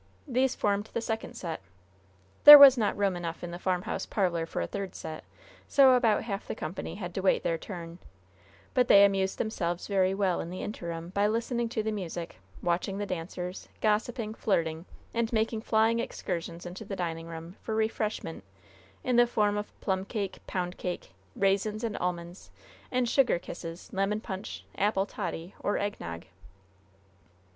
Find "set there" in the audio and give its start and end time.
1.35-2.57